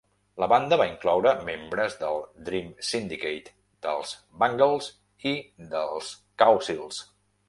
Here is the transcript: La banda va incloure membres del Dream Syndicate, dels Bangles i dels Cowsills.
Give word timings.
La 0.41 0.45
banda 0.51 0.77
va 0.81 0.85
incloure 0.91 1.33
membres 1.49 1.97
del 1.99 2.17
Dream 2.47 2.71
Syndicate, 2.91 3.53
dels 3.89 4.13
Bangles 4.45 4.87
i 5.33 5.35
dels 5.75 6.09
Cowsills. 6.45 7.03